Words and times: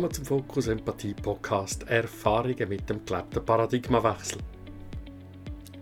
Willkommen 0.00 0.14
zum 0.14 0.24
Fokus 0.24 0.66
Empathie 0.66 1.12
Podcast 1.12 1.86
Erfahrungen 1.86 2.70
mit 2.70 2.88
dem 2.88 3.04
gelebten 3.04 3.44
Paradigmawechsel. 3.44 4.38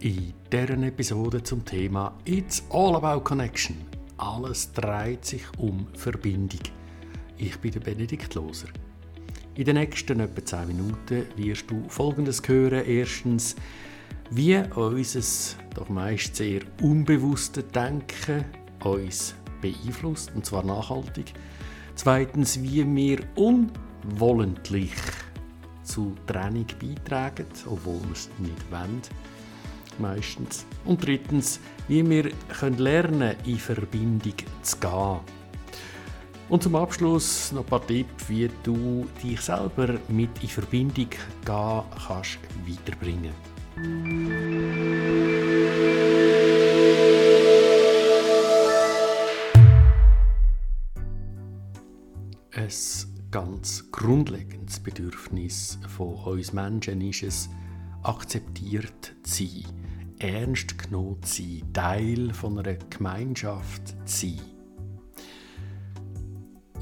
In 0.01 0.35
deren 0.51 0.83
Episode 0.83 1.41
zum 1.41 1.65
Thema 1.65 2.13
It's 2.25 2.65
all 2.71 2.97
about 2.97 3.21
connection. 3.21 3.77
Alles 4.17 4.73
dreht 4.73 5.25
sich 5.25 5.45
um 5.59 5.87
Verbindung. 5.95 6.59
Ich 7.37 7.57
bin 7.61 7.71
der 7.71 7.79
Benedikt 7.79 8.35
Loser. 8.35 8.67
In 9.55 9.67
den 9.67 9.77
nächsten 9.77 10.19
etwa 10.19 10.45
10 10.45 10.67
Minuten 10.67 11.27
wirst 11.37 11.71
du 11.71 11.85
Folgendes 11.89 12.43
hören. 12.45 12.85
Erstens, 12.85 13.55
wie 14.33 14.57
unser 14.75 15.57
doch 15.77 15.89
meist 15.91 16.35
sehr 16.35 16.63
unbewusste 16.83 17.63
Denken 17.63 18.45
uns 18.83 19.37
beeinflusst, 19.61 20.35
und 20.35 20.45
zwar 20.45 20.65
nachhaltig. 20.65 21.35
Zweitens, 21.95 22.61
wie 22.61 22.85
wir 22.85 23.21
unwollentlich 24.05 24.93
zu 25.83 26.15
Trennung 26.27 26.67
beitragen, 26.81 27.47
obwohl 27.67 28.01
wir 28.03 28.13
es 28.13 28.29
nicht 28.39 28.71
wollen. 28.71 29.03
Meistens. 29.99 30.65
Und 30.85 31.05
drittens, 31.05 31.61
wie 31.89 32.09
wir 32.09 32.31
können 32.61 32.79
lernen 32.79 33.35
in 33.45 33.59
Verbindung 33.59 34.35
zu 34.63 34.79
gehen. 34.79 35.21
Und 36.49 36.63
zum 36.63 36.77
Abschluss 36.77 37.53
noch 37.53 37.63
ein 37.63 37.67
paar 37.67 37.87
Tipps, 37.87 38.29
wie 38.29 38.49
du 38.63 39.07
dich 39.23 39.41
selber 39.41 39.99
mit 40.09 40.31
in 40.41 40.49
Verbindung 40.49 41.11
gehen 41.11 41.83
kannst 42.07 42.39
weiterbringen. 42.67 43.35
Ein 52.55 53.18
ganz 53.31 53.91
grundlegendes 53.91 54.81
Bedürfnis 54.81 55.79
von 55.89 56.15
uns 56.15 56.53
Menschen 56.53 57.01
ist 57.01 57.23
es, 57.23 57.49
akzeptiert 58.03 59.15
zu 59.23 59.45
sein, 59.45 59.65
ernst 60.19 60.79
genommen 60.79 61.23
zu 61.23 61.43
sein, 61.43 61.73
Teil 61.73 62.33
von 62.33 62.59
einer 62.59 62.77
Gemeinschaft 62.91 63.89
zu 64.07 64.29
sein. 64.29 64.41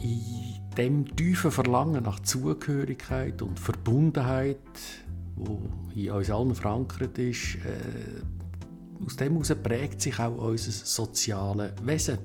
In 0.03 0.75
dem 0.77 1.17
tiefen 1.17 1.51
Verlangen 1.51 2.05
nach 2.05 2.21
Zugehörigkeit 2.21 3.43
und 3.43 3.59
Verbundenheit, 3.59 4.59
wo 5.35 5.61
in 5.95 6.11
uns 6.11 6.31
allen 6.31 6.55
verankert 6.55 7.19
ist, 7.19 7.57
äh, 7.57 9.05
aus 9.05 9.17
dem 9.17 9.33
heraus 9.33 9.55
prägt 9.63 10.01
sich 10.01 10.19
auch 10.19 10.37
unser 10.37 10.71
soziales 10.71 11.73
Wesen. 11.83 12.19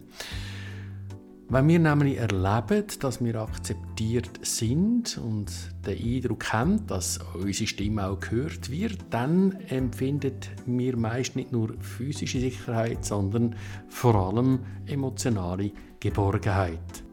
Wenn 1.53 1.67
wir 1.67 1.79
nämlich 1.79 2.17
erleben, 2.17 2.85
dass 3.01 3.21
wir 3.21 3.35
akzeptiert 3.35 4.39
sind 4.41 5.17
und 5.17 5.51
den 5.85 5.97
Eindruck 6.01 6.53
haben, 6.53 6.87
dass 6.87 7.19
unsere 7.33 7.67
Stimme 7.67 8.07
auch 8.07 8.21
gehört 8.21 8.71
wird, 8.71 8.99
dann 9.09 9.59
empfindet 9.67 10.49
wir 10.65 10.95
meist 10.95 11.35
nicht 11.35 11.51
nur 11.51 11.73
physische 11.81 12.39
Sicherheit, 12.39 13.03
sondern 13.03 13.57
vor 13.89 14.15
allem 14.15 14.59
emotionale 14.85 15.73
Geborgenheit. 15.99 17.03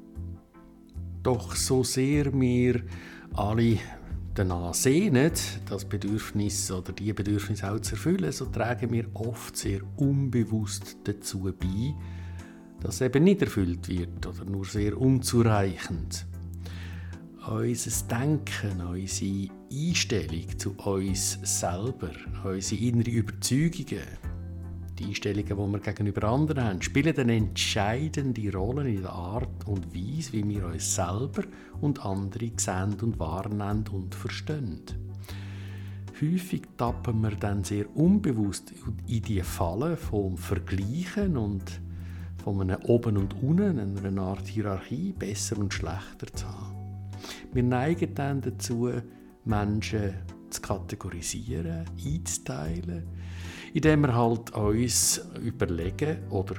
Doch 1.25 1.57
so 1.57 1.83
sehr 1.83 2.33
wir 2.33 2.83
alle 3.35 3.79
danach 4.35 4.73
sehnen, 4.73 5.33
das 5.69 5.85
Bedürfnis 5.85 6.71
oder 6.71 6.93
die 6.93 7.13
Bedürfnisse 7.13 7.73
auch 7.73 7.81
zu 7.81 7.97
erfüllen, 7.97 8.31
so 8.31 8.45
tragen 8.45 8.93
wir 8.93 9.07
oft 9.15 9.57
sehr 9.57 9.81
unbewusst 9.97 10.97
dazu 11.03 11.53
bei, 11.59 11.93
das 12.81 13.01
eben 13.01 13.25
nicht 13.25 13.43
erfüllt 13.43 13.89
wird 13.89 14.27
oder 14.27 14.45
nur 14.45 14.65
sehr 14.65 15.01
unzureichend. 15.01 16.27
Unser 17.47 18.07
Denken, 18.09 18.81
unsere 18.87 19.49
Einstellung 19.73 20.59
zu 20.59 20.73
uns 20.73 21.39
selber, 21.43 22.11
unsere 22.45 22.83
innere 22.83 23.11
Überzeugungen, 23.11 24.05
die 24.99 25.07
Einstellungen, 25.07 25.47
die 25.47 25.57
wir 25.57 25.81
gegenüber 25.81 26.29
anderen 26.29 26.65
haben, 26.65 26.83
spielen 26.83 27.17
eine 27.17 27.37
entscheidende 27.37 28.53
Rolle 28.53 28.89
in 28.89 29.03
der 29.03 29.13
Art 29.13 29.67
und 29.67 29.95
Weise, 29.95 30.33
wie 30.33 30.49
wir 30.49 30.67
uns 30.67 30.95
selber 30.95 31.45
und 31.81 32.05
andere 32.05 32.51
sehen 32.57 32.97
und 33.01 33.19
wahrnehmen 33.19 33.85
und 33.93 34.15
verstehen. 34.15 34.83
Häufig 36.21 36.63
tappen 36.77 37.21
wir 37.23 37.37
dann 37.37 37.63
sehr 37.63 37.97
unbewusst 37.97 38.73
in 39.07 39.23
die 39.23 39.41
Falle 39.43 39.97
vom 39.97 40.37
Vergleichen 40.37 41.37
und 41.37 41.81
von 42.55 42.71
einem 42.71 42.83
Oben 42.85 43.17
und 43.17 43.43
Unten, 43.43 43.99
einer 44.05 44.23
Art 44.23 44.47
Hierarchie, 44.47 45.13
besser 45.13 45.59
und 45.59 45.73
schlechter 45.73 46.27
zu 46.33 46.47
haben. 46.47 46.77
Wir 47.53 47.63
neigen 47.63 48.15
dann 48.15 48.41
dazu, 48.41 48.91
Menschen 49.45 50.15
zu 50.51 50.61
kategorisieren, 50.61 51.85
einzuteilen, 52.05 53.05
indem 53.73 54.03
wir 54.03 54.15
halt 54.15 54.51
uns 54.55 55.21
überlegen 55.43 56.19
oder 56.31 56.57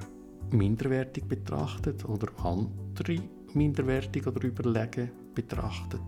minderwertig 0.52 1.26
betrachtet 1.26 2.06
oder 2.06 2.28
andere 2.44 3.22
minderwertig 3.54 4.28
oder 4.28 4.44
überlegen 4.44 5.12
betrachtet. 5.34 6.02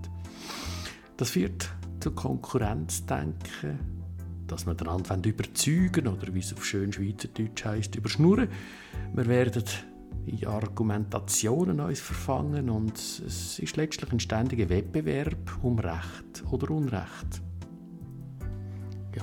Das 1.17 1.31
führt 1.31 1.69
zu 1.99 2.11
Konkurrenzdenken, 2.11 4.00
dass 4.51 4.65
wir 4.65 4.73
den 4.73 4.89
anderen 4.89 5.23
überzeugen 5.23 6.07
oder 6.07 6.33
wie 6.33 6.39
es 6.39 6.53
auf 6.53 6.65
schön 6.65 6.91
Schweizerdeutsch 6.91 7.63
heisst, 7.65 7.95
überschnurren. 7.95 8.49
Wir 9.13 9.27
werden 9.27 9.63
in 10.25 10.45
Argumentationen 10.45 11.79
uns 11.79 11.99
verfangen 11.99 12.69
und 12.69 12.97
es 12.97 13.59
ist 13.59 13.77
letztlich 13.77 14.11
ein 14.11 14.19
ständiger 14.19 14.69
Wettbewerb 14.69 15.57
um 15.63 15.79
Recht 15.79 16.43
oder 16.51 16.69
Unrecht. 16.69 17.41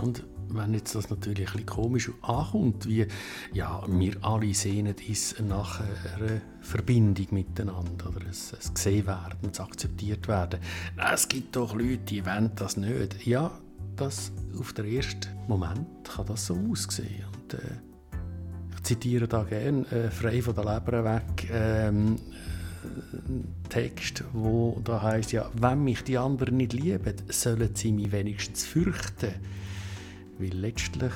Und 0.03 0.25
wenn 0.50 0.72
jetzt 0.72 0.94
das 0.94 1.11
natürlich 1.11 1.49
ein 1.50 1.65
bisschen 1.65 1.66
komisch 1.66 2.10
ankommt, 2.22 2.87
wie 2.89 3.06
ja, 3.53 3.83
wir 3.87 4.16
alle 4.22 4.55
sehnen 4.55 4.95
uns 5.09 5.34
nach 5.41 5.81
einer 5.81 6.41
Verbindung 6.60 7.27
miteinander 7.31 8.09
oder 8.09 8.27
es, 8.31 8.55
es 8.59 8.72
gesehen 8.72 9.06
werden, 9.06 9.50
es 9.53 9.60
akzeptiert 9.60 10.27
werden. 10.27 10.60
Es 11.12 11.28
gibt 11.28 11.55
doch 11.55 11.75
Leute, 11.75 11.99
die 11.99 12.25
wollen 12.25 12.50
das 12.55 12.78
nicht. 12.78 13.27
Ja, 13.27 13.50
das 13.97 14.33
auf 14.59 14.72
den 14.72 14.87
ersten 14.87 15.28
Moment 15.47 15.87
kann 16.05 16.27
das 16.27 16.47
so 16.47 16.56
aussehen. 16.71 17.25
Und, 17.34 17.55
äh, 17.55 17.59
ich 18.75 18.83
zitiere 18.84 19.27
da 19.27 19.43
gerne 19.43 19.87
äh, 19.91 20.11
frei 20.11 20.41
von 20.41 20.55
der 20.55 20.65
Leber 20.65 21.05
weg 21.05 21.49
ähm, 21.50 22.16
äh, 22.84 23.69
Text, 23.69 24.25
wo 24.33 24.81
da 24.84 25.03
heißt 25.03 25.33
ja, 25.33 25.50
wenn 25.55 25.84
mich 25.84 26.05
die 26.05 26.16
anderen 26.16 26.56
nicht 26.56 26.72
lieben, 26.72 27.15
sollen 27.28 27.75
sie 27.75 27.93
mich 27.93 28.12
wenigstens 28.12 28.65
fürchten, 28.65 29.34
weil 30.39 30.55
letztlich 30.55 31.12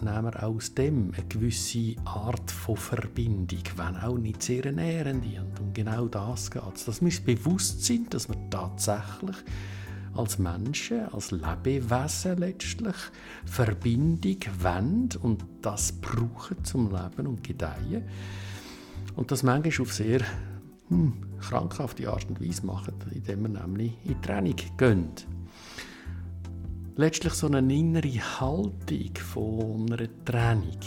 nehmen 0.00 0.24
wir 0.24 0.42
aus 0.42 0.74
dem 0.74 1.12
eine 1.14 1.26
gewisse 1.26 1.96
Art 2.04 2.50
von 2.50 2.76
Verbindung, 2.76 3.62
wenn 3.76 3.96
auch 3.96 4.18
nicht 4.18 4.42
sehr 4.42 4.70
nährende. 4.70 5.40
Und 5.40 5.60
um 5.60 5.72
genau 5.72 6.06
das 6.06 6.50
geht 6.50 6.62
es, 6.74 6.84
dass 6.84 7.02
wir 7.02 7.34
bewusst 7.36 7.84
sind, 7.84 8.12
dass 8.12 8.28
wir 8.28 8.36
tatsächlich 8.50 9.36
als 10.16 10.38
Menschen, 10.38 11.08
als 11.12 11.30
Lebewesen 11.30 12.38
letztlich 12.38 12.96
Verbindung 13.44 14.38
wollen 14.60 15.08
und 15.22 15.44
das 15.62 15.92
brauchen 15.92 16.62
zum 16.64 16.90
Leben 16.90 17.26
und 17.26 17.44
Gedeihen. 17.44 18.04
Und 19.16 19.30
das 19.30 19.42
manchmal 19.42 19.86
auf 19.86 19.92
sehr 19.92 20.20
hm, 20.88 21.14
krankhafte 21.40 22.10
Art 22.10 22.28
und 22.28 22.40
Weise 22.40 22.66
machen, 22.66 22.94
indem 23.12 23.42
wir 23.42 23.60
nämlich 23.60 23.92
in 24.04 24.14
die 24.14 24.20
Training 24.26 24.56
gehen. 24.76 25.10
Letztlich 26.96 27.32
so 27.32 27.48
eine 27.48 27.74
innere 27.74 28.40
Haltung 28.40 29.14
von 29.16 29.92
einer 29.92 30.08
Trennung, 30.24 30.78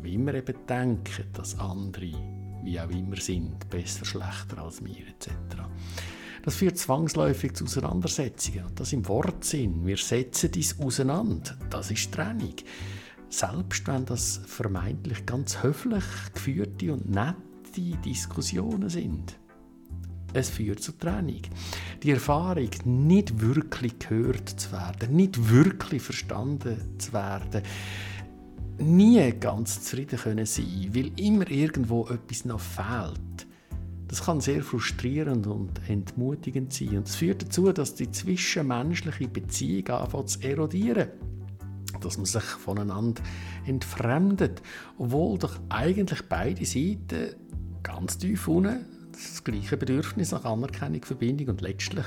wie 0.00 0.16
wir 0.16 0.34
eben 0.34 0.54
denken, 0.66 1.24
dass 1.34 1.58
andere, 1.58 2.12
wie 2.64 2.80
auch 2.80 2.90
immer 2.90 3.16
sind, 3.16 3.68
besser, 3.68 4.04
schlechter 4.04 4.62
als 4.62 4.82
wir 4.82 5.06
etc. 5.08 5.30
Das 6.42 6.56
führt 6.56 6.76
zwangsläufig 6.76 7.54
zu 7.54 7.64
Auseinandersetzungen. 7.64 8.64
Das 8.74 8.92
im 8.92 9.06
Wortsinn. 9.06 9.86
Wir 9.86 9.96
setzen 9.96 10.50
dies 10.50 10.78
auseinander. 10.80 11.56
Das 11.70 11.90
ist 11.90 12.12
Trennung. 12.12 12.54
Selbst 13.28 13.86
wenn 13.86 14.04
das 14.04 14.40
vermeintlich 14.46 15.24
ganz 15.24 15.62
höflich 15.62 16.04
geführte 16.34 16.92
und 16.92 17.08
nette 17.08 17.96
Diskussionen 18.04 18.88
sind. 18.88 19.38
Es 20.34 20.50
führt 20.50 20.82
zur 20.82 20.98
Trennung. 20.98 21.42
Die 22.02 22.10
Erfahrung, 22.10 22.70
nicht 22.84 23.40
wirklich 23.40 23.98
gehört 24.00 24.48
zu 24.48 24.72
werden, 24.72 25.14
nicht 25.14 25.50
wirklich 25.50 26.02
verstanden 26.02 26.98
zu 26.98 27.12
werden, 27.12 27.62
nie 28.78 29.32
ganz 29.38 29.82
zufrieden 29.82 30.18
können 30.18 30.46
sein, 30.46 30.90
weil 30.92 31.12
immer 31.20 31.48
irgendwo 31.50 32.06
etwas 32.08 32.44
noch 32.44 32.60
fehlt 32.60 33.31
das 34.12 34.26
kann 34.26 34.42
sehr 34.42 34.62
frustrierend 34.62 35.46
und 35.46 35.88
entmutigend 35.88 36.70
sein. 36.70 36.98
Und 36.98 37.08
es 37.08 37.16
führt 37.16 37.40
dazu, 37.40 37.72
dass 37.72 37.94
die 37.94 38.10
zwischenmenschliche 38.10 39.26
Beziehung 39.26 39.88
anfängt 39.88 40.28
zu 40.28 40.42
erodieren. 40.42 41.08
Dass 41.98 42.18
man 42.18 42.26
sich 42.26 42.42
voneinander 42.42 43.22
entfremdet. 43.64 44.60
Obwohl 44.98 45.38
doch 45.38 45.58
eigentlich 45.70 46.20
beide 46.28 46.62
Seiten 46.66 47.36
ganz 47.82 48.18
tief 48.18 48.48
unten 48.48 48.84
das 49.12 49.42
gleiche 49.44 49.78
Bedürfnis 49.78 50.32
nach 50.32 50.44
Anerkennung, 50.44 51.02
Verbindung 51.02 51.48
und 51.48 51.62
letztlich 51.62 52.04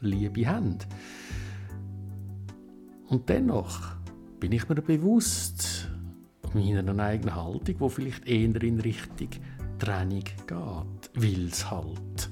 Liebe 0.00 0.46
haben. 0.46 0.78
Und 3.08 3.28
dennoch 3.28 3.96
bin 4.38 4.52
ich 4.52 4.68
mir 4.68 4.76
bewusst 4.76 5.88
meiner 6.54 7.02
eigenen 7.02 7.34
Haltung, 7.34 7.74
wo 7.80 7.88
vielleicht 7.88 8.28
eher 8.28 8.44
in 8.62 8.78
Richtung 8.78 9.30
Trennung 9.78 10.24
geht, 10.24 11.10
weil 11.14 11.46
es 11.46 11.70
halt 11.70 12.30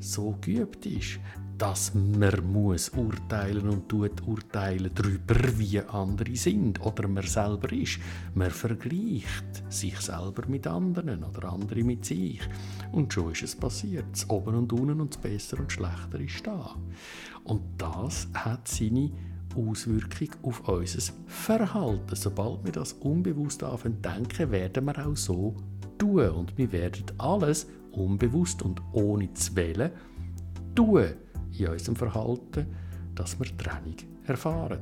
so 0.00 0.36
geübt 0.40 0.86
ist, 0.86 1.20
dass 1.60 1.92
man 1.94 2.50
muss 2.50 2.88
urteilen 2.88 3.68
und 3.68 3.86
tut 3.86 4.26
urteilen 4.26 4.90
darüber, 4.94 5.36
wie 5.58 5.78
andere 5.78 6.34
sind 6.34 6.80
oder 6.80 7.06
man 7.06 7.26
selber 7.26 7.70
ist. 7.70 7.98
Man 8.34 8.50
vergleicht 8.50 9.62
sich 9.68 10.00
selber 10.00 10.46
mit 10.48 10.66
anderen 10.66 11.22
oder 11.22 11.52
andere 11.52 11.84
mit 11.84 12.06
sich. 12.06 12.40
Und 12.92 13.12
schon 13.12 13.32
ist 13.32 13.42
es 13.42 13.54
passiert. 13.54 14.06
Das 14.10 14.30
Oben 14.30 14.54
und 14.54 14.72
Unten 14.72 15.02
und 15.02 15.14
das 15.14 15.20
Besser 15.20 15.58
und 15.60 15.70
Schlechter 15.70 16.18
ist 16.18 16.46
da. 16.46 16.74
Und 17.44 17.60
das 17.76 18.28
hat 18.32 18.66
seine 18.66 19.10
Auswirkung 19.54 20.30
auf 20.42 20.66
unser 20.66 21.12
Verhalten. 21.26 22.16
Sobald 22.16 22.64
wir 22.64 22.72
das 22.72 22.94
unbewusst 22.94 23.62
denken, 23.62 24.50
werden 24.50 24.86
wir 24.86 25.06
auch 25.06 25.16
so 25.16 25.54
tun. 26.00 26.30
Und 26.30 26.58
wir 26.58 26.72
werden 26.72 27.04
alles 27.18 27.68
unbewusst 27.92 28.62
und 28.62 28.82
ohne 28.92 29.32
zu 29.34 29.54
wählen 29.54 29.90
tun 30.74 31.04
in 31.58 31.68
unserem 31.68 31.96
Verhalten, 31.96 32.66
dass 33.14 33.38
wir 33.38 33.46
Trennung 33.56 33.96
erfahren. 34.26 34.80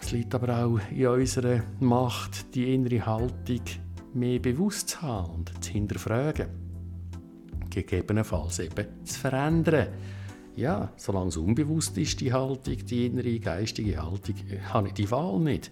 Es 0.00 0.12
liegt 0.12 0.34
aber 0.34 0.64
auch 0.64 0.78
in 0.90 1.06
unserer 1.06 1.62
Macht, 1.80 2.54
die 2.54 2.74
innere 2.74 3.04
Haltung 3.04 3.62
mehr 4.14 4.38
bewusst 4.38 4.90
zu 4.90 5.02
haben 5.02 5.32
und 5.34 5.64
zu 5.64 5.72
hinterfragen. 5.72 6.46
Gegebenenfalls 7.70 8.60
eben 8.60 8.86
zu 9.04 9.18
verändern. 9.18 9.88
Ja, 10.54 10.92
solange 10.96 11.28
es 11.28 11.36
unbewusst 11.36 11.98
ist, 11.98 12.20
die 12.20 12.32
Haltung, 12.32 12.76
die 12.86 13.06
innere 13.06 13.38
geistige 13.38 14.02
Haltung, 14.02 14.36
habe 14.72 14.88
ich 14.88 14.94
die 14.94 15.10
Wahl 15.10 15.38
nicht 15.40 15.70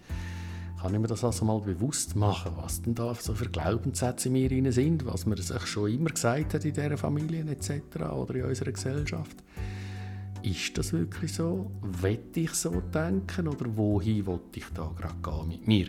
kann 0.84 0.92
ich 0.92 1.00
mir 1.00 1.06
das 1.06 1.24
also 1.24 1.46
mal 1.46 1.60
bewusst 1.60 2.14
machen, 2.14 2.52
was 2.56 2.82
denn 2.82 2.94
da 2.94 3.14
so 3.14 3.32
für 3.32 3.48
Glaubenssätze 3.48 4.28
in 4.28 4.34
mir 4.34 4.70
sind, 4.70 5.06
was 5.06 5.24
man 5.24 5.38
sich 5.38 5.66
schon 5.66 5.90
immer 5.90 6.10
gesagt 6.10 6.52
hat 6.52 6.62
in 6.62 6.74
dieser 6.74 6.98
Familie 6.98 7.42
etc. 7.50 8.02
oder 8.12 8.34
in 8.34 8.44
unserer 8.44 8.70
Gesellschaft. 8.70 9.34
Ist 10.42 10.76
das 10.76 10.92
wirklich 10.92 11.32
so? 11.32 11.70
Wette 11.80 12.40
ich 12.40 12.50
so 12.50 12.82
denken 12.82 13.48
oder 13.48 13.64
wohin 13.74 14.26
wollte 14.26 14.58
ich 14.58 14.66
da 14.74 14.92
gerade 14.94 15.14
gehen 15.22 15.48
mit 15.48 15.66
mir? 15.66 15.86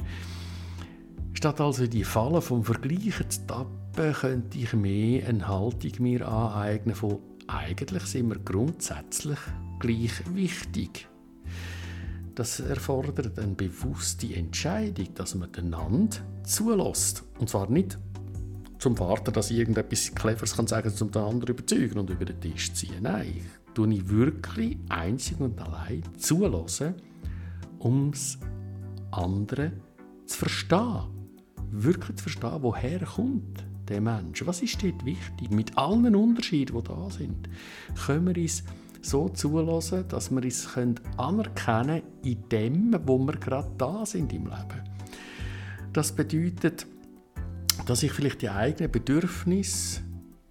Statt 1.34 1.60
also 1.60 1.88
die 1.88 2.06
Falle 2.06 2.42
vom 2.42 2.64
Vergleichen 2.64 3.30
zu 3.30 3.46
tappen, 3.48 4.14
könnte 4.14 4.58
ich 4.58 4.72
mehr 4.72 5.28
eine 5.28 5.46
Haltung 5.46 5.92
mir 6.00 6.26
aneignen 6.26 6.96
von 6.96 7.20
eigentlich 7.48 8.04
sind 8.04 8.30
wir 8.30 8.40
grundsätzlich 8.40 9.40
gleich 9.78 10.24
wichtig 10.34 11.10
das 12.36 12.60
erfordert 12.60 13.40
eine 13.40 13.56
bewusste 13.56 14.34
Entscheidung, 14.36 15.14
dass 15.16 15.36
man 15.36 15.54
einander 15.56 16.18
zulässt. 16.44 17.24
Und 17.40 17.50
zwar 17.50 17.70
nicht 17.70 17.98
zum 18.78 19.00
Warten, 19.00 19.34
dass 19.34 19.52
ich 19.52 19.58
irgendetwas 19.58 20.14
Cleveres 20.14 20.56
kann 20.56 20.68
sagen 20.68 20.94
um 21.00 21.12
den 21.12 21.22
anderen 21.22 21.56
überzeugen 21.56 21.98
und 21.98 22.10
über 22.10 22.26
den 22.26 22.40
Tisch 22.40 22.74
ziehen. 22.74 23.02
Nein, 23.02 23.34
ich 23.38 23.74
tue 23.74 23.94
ich 23.94 24.08
wirklich 24.10 24.78
einzig 24.90 25.40
und 25.40 25.60
allein 25.60 26.04
zulassen, 26.18 26.96
um 27.80 28.12
das 28.12 28.38
andere 29.12 29.72
zu 30.26 30.38
verstehen. 30.40 31.04
Wirklich 31.72 32.18
zu 32.18 32.24
verstehen, 32.24 32.58
woher 32.62 33.00
kommt 33.00 33.66
der 33.88 34.02
Mensch. 34.02 34.46
Was 34.46 34.62
ist 34.62 34.84
dort 34.84 35.06
wichtig? 35.06 35.52
Mit 35.52 35.78
allen 35.78 36.16
Unterschieden, 36.16 36.76
die 36.78 36.84
da 36.84 37.10
sind, 37.10 37.50
können 38.06 38.28
wir 38.28 38.42
uns 38.42 38.64
so 39.06 39.30
zulassen, 39.30 40.08
dass 40.08 40.32
wir 40.32 40.44
uns 40.44 40.68
anerkennen 41.18 41.54
können 41.56 42.04
in 42.24 42.50
dem, 42.50 42.96
wo 43.06 43.18
wir 43.20 43.34
gerade 43.34 43.72
da 43.78 44.06
sind 44.06 44.34
im 44.34 44.46
Leben. 44.46 44.84
Das 45.94 46.12
bedeutet, 46.12 46.88
dass 47.86 48.04
ich 48.04 48.12
vielleicht 48.12 48.42
die 48.42 48.50
eigenen 48.50 48.92
Bedürfnisse 48.92 50.02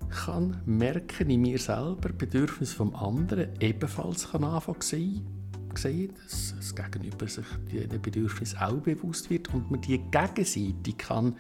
kann 0.09 0.63
merken 0.65 1.29
in 1.31 1.43
mir 1.43 1.59
selber, 1.59 2.11
Bedürfnis 2.11 2.73
vom 2.73 2.95
anderen 2.95 3.49
ebenfalls 3.61 4.31
kann 4.31 4.45
anfangen 4.45 4.81
sehen, 4.81 5.27
sehen 5.75 6.13
dass 6.23 6.55
das 6.57 6.75
Gegenüber 6.75 7.27
sich 7.27 7.47
diesen 7.71 8.01
Bedürfnis 8.01 8.55
auch 8.57 8.77
bewusst 8.77 9.29
wird 9.29 9.53
und 9.53 9.71
man 9.71 9.81
die 9.81 9.99
Gegenseite 9.99 10.93
kann 10.97 11.37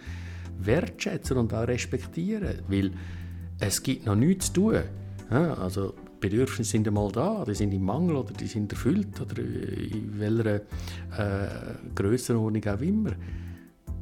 wertschätzen 0.58 1.36
und 1.36 1.54
auch 1.54 1.68
respektieren, 1.68 2.62
weil 2.68 2.92
es 3.60 3.82
gibt 3.82 4.06
noch 4.06 4.16
nichts 4.16 4.52
zu 4.52 4.54
tun. 4.54 4.82
Also 5.30 5.94
Bedürfnisse 6.24 6.70
sind 6.70 6.88
einmal 6.88 7.12
da, 7.12 7.44
die 7.46 7.54
sind 7.54 7.74
im 7.74 7.84
Mangel 7.84 8.16
oder 8.16 8.32
die 8.32 8.46
sind 8.46 8.72
erfüllt 8.72 9.20
oder 9.20 9.42
in 9.42 10.18
welcher 10.18 10.54
äh, 11.18 11.48
Grössenordnung 11.94 12.64
auch 12.66 12.80
immer. 12.80 13.10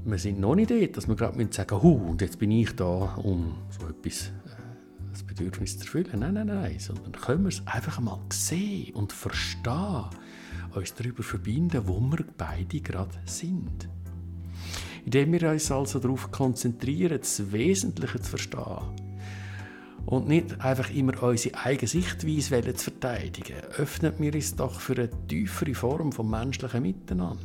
Wir 0.05 0.19
sind 0.19 0.39
noch 0.39 0.55
nicht 0.55 0.71
dort, 0.71 0.97
dass 0.97 1.09
wir 1.09 1.17
gerade 1.17 1.49
sagen 1.51 1.83
hu 1.83 1.95
und 2.11 2.21
jetzt 2.21 2.39
bin 2.39 2.53
ich 2.53 2.77
da, 2.77 3.17
um 3.17 3.57
so 3.71 3.89
etwas, 3.89 4.29
äh, 4.29 4.31
das 5.11 5.25
Bedürfnis 5.25 5.77
zu 5.79 5.85
erfüllen. 5.85 6.21
Nein, 6.21 6.35
nein, 6.35 6.47
nein, 6.47 6.79
sondern 6.79 7.11
können 7.11 7.43
wir 7.43 7.49
es 7.49 7.67
einfach 7.67 7.99
einmal 7.99 8.21
sehen 8.33 8.95
und 8.95 9.13
verstehen, 9.13 10.05
uns 10.75 10.95
darüber 10.95 11.25
verbinden, 11.25 11.83
wo 11.87 11.99
wir 12.01 12.25
beide 12.39 12.81
gerade 12.81 13.19
sind. 13.25 13.89
Indem 15.05 15.33
wir 15.33 15.51
uns 15.51 15.73
also 15.73 15.99
darauf 15.99 16.31
konzentrieren, 16.31 17.19
das 17.19 17.51
Wesentliche 17.51 18.21
zu 18.21 18.31
verstehen, 18.31 19.02
und 20.07 20.29
nicht 20.29 20.61
einfach 20.61 20.91
immer 20.91 21.23
unsere 21.23 21.59
eigene 21.59 21.89
Sichtweise 21.89 22.75
zu 22.75 22.91
verteidigen, 22.91 23.57
öffnet 23.79 24.21
wir 24.21 24.35
uns 24.35 24.57
doch 24.57 24.81
für 24.81 24.95
eine 24.95 25.27
tiefere 25.29 25.75
Form 25.75 26.13
von 26.13 26.29
menschlichen 26.29 26.83
Miteinander. 26.83 27.41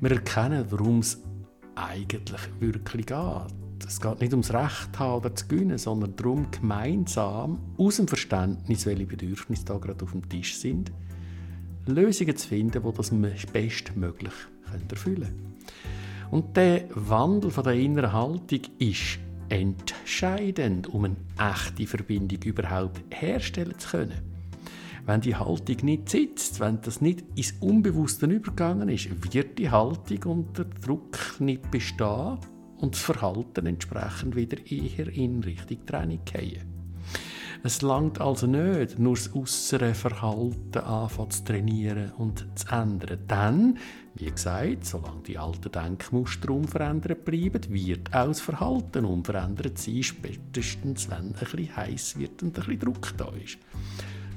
Wir 0.00 0.12
erkennen, 0.12 0.66
worum 0.70 1.00
es 1.00 1.22
eigentlich 1.74 2.40
wirklich 2.58 3.06
geht. 3.06 3.86
Es 3.86 4.00
geht 4.00 4.20
nicht 4.20 4.32
ums 4.32 4.52
Recht 4.52 4.98
haben 4.98 5.18
oder 5.18 5.34
zu 5.34 5.48
gewinnen, 5.48 5.78
sondern 5.78 6.14
darum, 6.14 6.50
gemeinsam 6.50 7.58
aus 7.76 7.96
dem 7.96 8.06
Verständnis, 8.06 8.86
welche 8.86 9.06
Bedürfnisse 9.06 9.64
da 9.64 9.78
gerade 9.78 10.04
auf 10.04 10.12
dem 10.12 10.28
Tisch 10.28 10.56
sind, 10.56 10.92
Lösungen 11.86 12.36
zu 12.36 12.48
finden, 12.48 12.82
die 12.82 12.96
das 12.96 13.10
bestmöglich 13.52 14.32
erfüllen 14.88 15.22
können. 15.22 15.56
Und 16.30 16.56
der 16.56 16.84
Wandel 16.94 17.50
von 17.50 17.64
der 17.64 17.72
inneren 17.72 18.12
Haltung 18.12 18.60
ist 18.78 19.18
entscheidend, 19.50 20.88
um 20.88 21.04
eine 21.04 21.16
echte 21.38 21.86
Verbindung 21.86 22.42
überhaupt 22.42 23.02
herstellen 23.10 23.78
zu 23.78 23.90
können. 23.90 24.30
Wenn 25.06 25.20
die 25.20 25.34
Haltung 25.34 25.76
nicht 25.82 26.08
sitzt, 26.08 26.60
wenn 26.60 26.80
das 26.82 27.00
nicht 27.00 27.24
ins 27.34 27.52
Unbewusste 27.60 28.26
übergegangen 28.26 28.88
ist, 28.88 29.08
wird 29.34 29.58
die 29.58 29.70
Haltung 29.70 30.22
unter 30.24 30.64
Druck 30.64 31.18
nicht 31.40 31.70
bestehen 31.70 32.38
und 32.78 32.94
das 32.94 33.02
Verhalten 33.02 33.66
entsprechend 33.66 34.36
wieder 34.36 34.58
eher 34.66 35.08
in 35.08 35.42
Richtung 35.42 35.84
Training 35.86 36.20
gehen. 36.24 36.79
Es 37.62 37.82
langt 37.82 38.22
also 38.22 38.46
nicht, 38.46 38.98
nur 38.98 39.16
das 39.16 39.34
äußere 39.34 39.92
Verhalten 39.94 40.78
anfangen 40.78 41.30
zu 41.30 41.44
trainieren 41.44 42.10
und 42.12 42.46
zu 42.54 42.66
ändern. 42.68 43.18
Dann, 43.26 43.78
wie 44.14 44.30
gesagt, 44.30 44.86
solange 44.86 45.22
die 45.26 45.36
alten 45.36 45.70
Denkmuster 45.70 46.50
unverändert 46.50 47.22
bleiben, 47.26 47.60
wird 47.68 48.14
auch 48.14 48.28
das 48.28 48.40
Verhalten 48.40 49.04
unverändert 49.04 49.76
sein, 49.76 50.02
spätestens 50.02 51.10
wenn 51.10 51.18
ein 51.18 51.32
bisschen 51.32 51.76
heiß 51.76 52.18
wird 52.18 52.42
und 52.42 52.58
ein 52.58 52.64
bisschen 52.64 52.78
Druck 52.78 53.12
da 53.18 53.28
ist. 53.44 53.58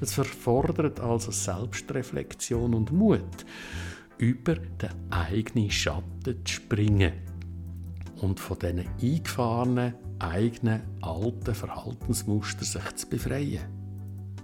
Es 0.02 0.12
verfordert 0.12 1.00
also 1.00 1.30
Selbstreflexion 1.30 2.74
und 2.74 2.92
Mut, 2.92 3.46
über 4.18 4.56
den 4.56 4.90
eigenen 5.10 5.70
Schatten 5.70 6.44
zu 6.44 6.52
springen 6.52 7.12
und 8.20 8.38
von 8.38 8.58
diesen 8.58 8.84
eingefahrenen 9.00 9.94
eigenen 10.18 10.82
alten 11.00 11.54
Verhaltensmuster 11.54 12.64
sich 12.64 12.96
zu 12.96 13.08
befreien. 13.08 13.64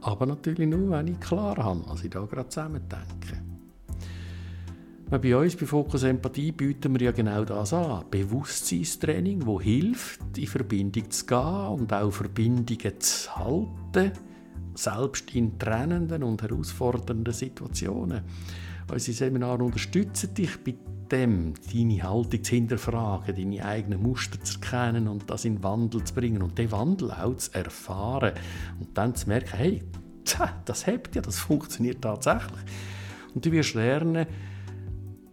Aber 0.02 0.26
natürlich 0.26 0.68
nur, 0.68 0.90
wenn 0.90 1.08
ich 1.08 1.20
klar 1.20 1.56
habe, 1.56 1.82
was 1.86 2.04
ich 2.04 2.10
da 2.10 2.24
gerade 2.24 2.48
zusammen 2.48 2.82
denke. 2.88 3.42
Bei 5.10 5.36
uns 5.36 5.56
bei 5.56 5.66
Fokus 5.66 6.04
Empathie 6.04 6.52
bieten 6.52 6.94
wir 6.94 7.06
ja 7.06 7.12
genau 7.12 7.44
das 7.44 7.72
an. 7.72 8.04
Bewusstseinstraining, 8.12 9.44
wo 9.44 9.60
hilft, 9.60 10.20
in 10.38 10.46
Verbindung 10.46 11.10
zu 11.10 11.26
gehen 11.26 11.66
und 11.66 11.92
auch 11.92 12.12
Verbindungen 12.12 13.00
zu 13.00 13.36
halten, 13.36 14.12
selbst 14.74 15.34
in 15.34 15.58
trennenden 15.58 16.22
und 16.22 16.40
herausfordernden 16.42 17.34
Situationen. 17.34 18.22
Unsere 18.92 19.16
Seminare 19.16 19.62
unterstützen 19.62 20.34
dich 20.34 20.56
bei 20.64 20.74
dem, 21.10 21.54
deine 21.72 22.02
Haltung 22.02 22.42
zu 22.42 22.54
hinterfragen, 22.54 23.36
deine 23.36 23.64
eigenen 23.64 24.02
Muster 24.02 24.40
zu 24.42 24.60
erkennen 24.60 25.08
und 25.08 25.28
das 25.28 25.44
in 25.44 25.62
Wandel 25.62 26.02
zu 26.04 26.14
bringen 26.14 26.42
und 26.42 26.58
den 26.58 26.70
Wandel 26.72 27.10
auch 27.12 27.36
zu 27.36 27.54
erfahren 27.54 28.32
und 28.78 28.96
dann 28.96 29.14
zu 29.14 29.28
merken, 29.28 29.56
hey, 29.56 29.82
das 30.64 30.86
hebt 30.86 31.14
ja, 31.14 31.22
das 31.22 31.38
funktioniert 31.38 32.02
tatsächlich. 32.02 32.60
Und 33.34 33.44
du 33.44 33.52
wirst 33.52 33.74
lernen, 33.74 34.26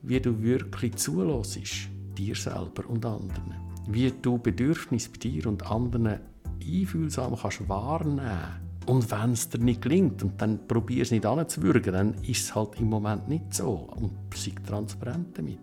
wie 0.02 0.20
du 0.20 0.42
wirklich 0.42 0.96
zulässt, 0.96 1.90
dir 2.18 2.36
selber 2.36 2.88
und 2.88 3.06
anderen. 3.06 3.56
Wie 3.88 4.12
du 4.12 4.38
Bedürfnisse 4.38 5.10
bei 5.12 5.18
dir 5.18 5.48
und 5.48 5.70
anderen 5.70 6.20
einfühlsam 6.62 7.36
kannst 7.36 7.68
wahrnehmen 7.68 8.67
Und 8.88 9.12
wenn 9.12 9.34
es 9.34 9.50
dir 9.50 9.60
nicht 9.60 9.82
gelingt 9.82 10.24
und 10.24 10.42
dann 10.42 10.66
probier 10.66 11.02
es 11.04 11.12
nicht 11.12 11.26
anzuwürgen, 11.26 11.94
dann 11.94 12.14
ist 12.24 12.46
es 12.46 12.56
halt 12.56 12.80
im 12.80 12.88
Moment 12.88 13.28
nicht 13.28 13.54
so. 13.54 13.90
Und 13.96 14.12
sei 14.34 14.54
transparent 14.66 15.38
damit. 15.38 15.60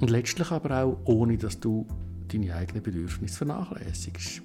Und 0.00 0.10
letztlich 0.10 0.50
aber 0.50 0.82
auch, 0.82 0.98
ohne 1.04 1.36
dass 1.36 1.60
du 1.60 1.86
deine 2.28 2.54
eigenen 2.54 2.82
Bedürfnisse 2.82 3.36
vernachlässigst. 3.36 4.42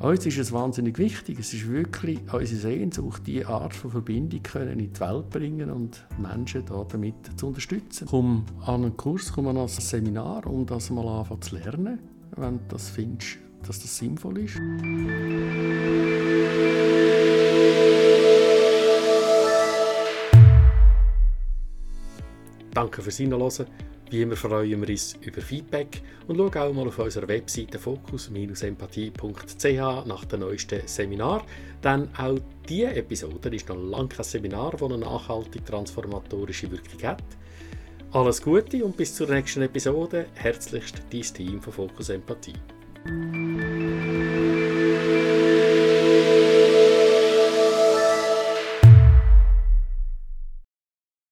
Uns 0.00 0.26
ist 0.26 0.38
es 0.38 0.50
wahnsinnig 0.50 0.98
wichtig, 0.98 1.38
es 1.38 1.54
ist 1.54 1.68
wirklich 1.68 2.18
unsere 2.32 2.60
Sehnsucht, 2.60 3.22
diese 3.24 3.46
Art 3.46 3.72
von 3.72 3.92
Verbindung 3.92 4.42
können 4.42 4.80
in 4.80 4.92
die 4.92 5.00
Welt 5.00 5.30
bringen 5.30 5.70
und 5.70 6.04
Menschen 6.18 6.64
damit 6.88 7.14
zu 7.36 7.46
unterstützen. 7.46 8.08
Komm 8.10 8.44
an 8.66 8.82
einen 8.82 8.96
Kurs, 8.96 9.32
komm 9.32 9.46
an 9.46 9.58
ein 9.58 9.68
Seminar, 9.68 10.44
um 10.48 10.66
das 10.66 10.90
mal 10.90 11.06
anfangen 11.06 11.42
zu 11.42 11.54
lernen, 11.54 12.00
wenn 12.34 12.58
du 12.58 12.64
das 12.70 12.88
findest, 12.90 13.38
dass 13.66 13.80
das 13.80 13.96
sinnvoll 13.96 14.38
ist. 14.38 14.58
Danke 22.74 23.02
fürs 23.02 23.18
Hinhören. 23.18 23.66
Wie 24.12 24.20
immer 24.20 24.36
freuen 24.36 24.82
wir 24.82 24.88
uns 24.90 25.16
über 25.22 25.40
Feedback 25.40 26.02
und 26.28 26.36
schau 26.36 26.48
auch 26.48 26.72
mal 26.74 26.86
auf 26.86 26.98
unserer 26.98 27.28
Webseite 27.28 27.78
fokus-empathie.ch 27.78 30.06
nach 30.06 30.24
dem 30.26 30.40
neuesten 30.40 30.86
Seminar. 30.86 31.46
Denn 31.82 32.10
auch 32.18 32.38
diese 32.68 32.94
Episode 32.94 33.48
ist 33.54 33.70
noch 33.70 33.76
lange 33.76 34.08
kein 34.08 34.24
Seminar, 34.24 34.72
das 34.72 34.82
eine 34.82 34.98
nachhaltig 34.98 35.64
transformatorische 35.64 36.70
Wirkung 36.70 37.02
hat. 37.02 37.24
Alles 38.12 38.42
Gute 38.42 38.84
und 38.84 38.98
bis 38.98 39.14
zur 39.14 39.30
nächsten 39.30 39.62
Episode. 39.62 40.26
Herzlichst 40.34 41.00
dein 41.10 41.22
Team 41.22 41.62
von 41.62 41.72
Fokus 41.72 42.10
Empathie. 42.10 42.52
Thank 43.04 43.36
you. 43.36 44.41